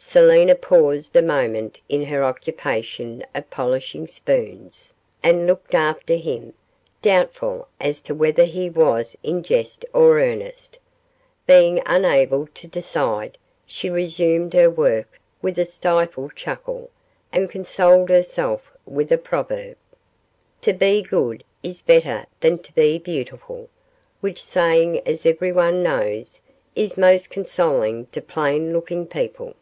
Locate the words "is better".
21.64-22.24